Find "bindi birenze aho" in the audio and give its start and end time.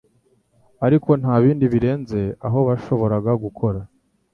1.43-2.59